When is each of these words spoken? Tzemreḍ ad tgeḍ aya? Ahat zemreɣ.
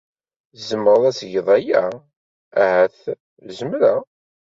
Tzemreḍ 0.55 1.03
ad 1.09 1.15
tgeḍ 1.15 1.47
aya? 1.57 1.83
Ahat 2.63 2.99
zemreɣ. 3.57 3.99